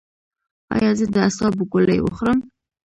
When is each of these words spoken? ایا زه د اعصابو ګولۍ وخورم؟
ایا 0.75 0.91
زه 0.97 1.05
د 1.13 1.15
اعصابو 1.25 1.63
ګولۍ 1.71 1.99
وخورم؟ 2.01 2.39